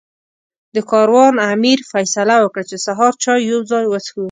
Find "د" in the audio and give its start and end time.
0.75-0.77